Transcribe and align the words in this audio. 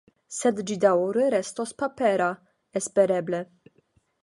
Sed 0.35 0.61
ĝi 0.69 0.77
daŭre 0.85 1.27
restos 1.35 1.75
papera, 1.83 2.31
espereble. 2.83 3.45